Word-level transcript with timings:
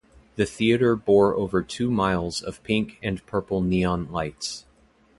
The 0.35 0.47
theater 0.47 0.95
bore 0.95 1.35
over 1.35 1.61
two 1.61 1.91
miles 1.91 2.41
of 2.41 2.63
pink 2.63 2.97
and 3.03 3.23
purple 3.27 3.61
neon 3.61 4.11
lights. 4.11 4.65